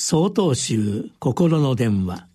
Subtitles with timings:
[0.00, 2.28] 総統集心の電話。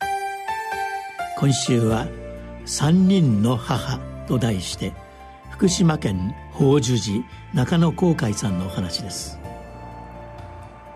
[1.38, 2.08] 今週は
[2.67, 4.92] 「三人の母」と題して
[5.50, 7.23] 福島県法寿寺
[7.53, 9.39] 中野航海さんのお話です。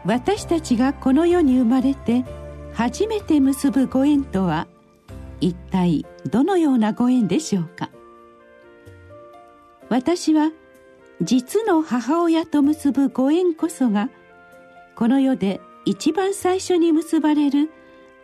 [0.04, 2.26] 私たちがこの世に生まれて
[2.74, 4.68] 初めて結ぶご縁とは
[5.40, 7.90] 一体どのようなご縁でしょうか。
[9.88, 10.52] 私は
[11.22, 14.10] 実の母親と結ぶご縁こそが
[14.98, 17.70] この世で一番最初に結ばれる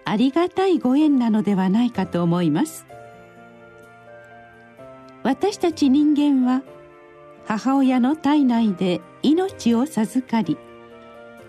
[0.04, 2.86] ありがたいご縁なのではないかと思います。
[5.24, 6.62] 私たち人間は
[7.46, 10.58] 母親の体内で命を授かり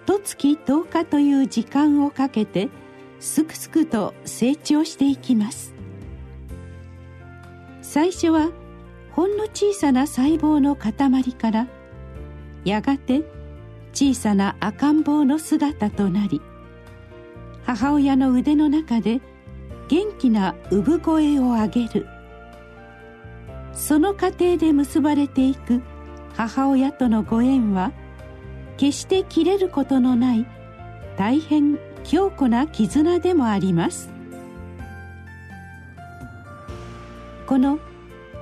[0.07, 2.69] 十月10日という時間をかけて
[3.19, 5.75] すくすくと成長していきます。
[7.83, 8.53] 最初は
[9.11, 10.95] ほんの小さな細胞の塊
[11.35, 11.67] から
[12.65, 13.25] やがて
[13.95, 16.43] 小さな赤ん坊の姿となり
[17.65, 19.21] 母親の腕の中で
[19.89, 22.07] 元気な産声を上げる。
[23.73, 25.83] その過程で結ばれていく
[26.37, 27.93] 母親とのご縁は
[28.77, 30.47] 決して切れることのない
[31.17, 34.11] 大変強固な絆でもあります。
[37.47, 37.79] この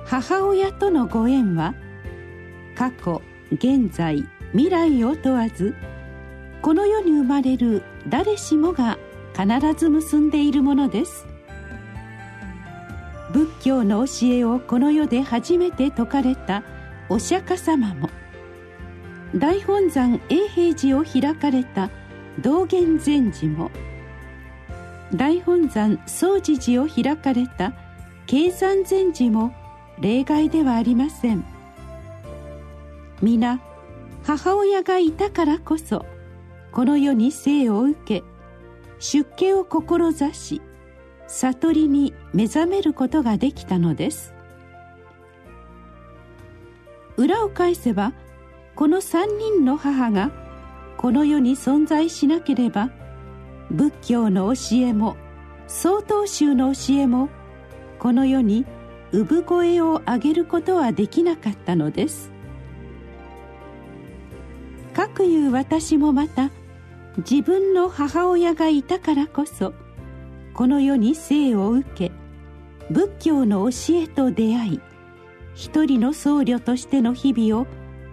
[0.05, 1.75] 母親とのご縁は
[2.75, 5.75] 過去現在未来を問わず
[6.61, 8.97] この世に生まれる誰しもが
[9.33, 11.25] 必ず結んでいるものです。
[13.31, 16.63] 仏教の教えをこの世で初めて説かれた
[17.09, 18.09] お釈迦様も
[19.35, 21.89] 大本山永平寺を開かれた
[22.39, 23.71] 道元禅師も
[25.15, 27.73] 大本山宗持寺を開かれた
[28.27, 29.51] 慶山禅師も
[29.99, 31.43] 例外ではありません。
[33.19, 33.59] 皆
[34.25, 36.05] 母親がいたからこそ
[36.71, 38.23] この世に生を受け
[38.99, 40.61] 出家を志し
[41.27, 44.33] 悟りに目覚めることができたのです。
[47.17, 48.13] 裏を返せば
[48.75, 50.31] この三人の母が
[50.97, 52.89] この世に存在しなければ
[53.69, 55.15] 仏教の教えも
[55.67, 57.29] 曹洞宗の教えも
[57.99, 58.65] この世に
[59.11, 62.32] 産声を上げることはできなかったのです。
[64.93, 66.51] かくいう私もまた
[67.17, 69.73] 自分の母親がいたからこそ
[70.53, 72.11] この世に生を受け
[72.89, 74.81] 仏教の教えと出会い
[75.55, 77.67] 一人の僧侶としての日々を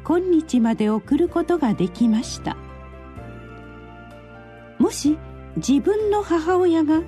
[0.04, 2.56] 今日まで送ることができました。
[4.78, 5.18] もし
[5.56, 7.02] 自分の母親が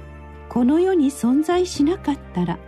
[0.49, 2.59] この世に存在しなかったら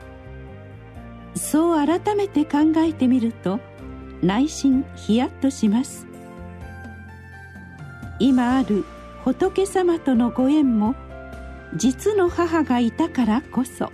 [1.34, 3.60] そう改めて考えてみると
[4.22, 6.13] 内心ヒヤッとします。
[8.18, 8.84] 今ある
[9.24, 10.94] 仏様とのご縁も
[11.74, 13.90] 実の母がいたからこそ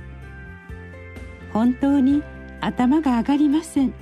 [1.52, 2.22] 本当に
[2.60, 3.94] 頭が上がりません。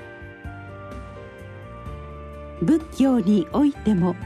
[2.61, 4.17] 仏教においても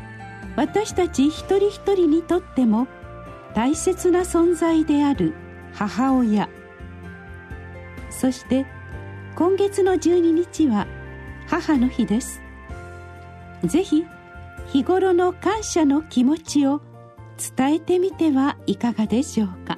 [0.56, 2.86] 私たち一人一人にとっても
[3.54, 5.34] 大切な存在である
[5.74, 6.48] 母親。
[8.10, 8.66] そして
[9.34, 10.86] 今月の12日は
[11.46, 12.40] 母の日です。
[13.64, 14.04] ぜひ
[14.72, 16.80] 日頃の感謝の気持ちを
[17.56, 19.76] 伝えてみてはいかがでしょうか。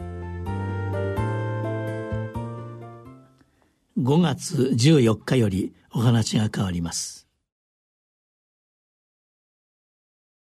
[3.98, 7.23] 5月14日よりお話が変わります。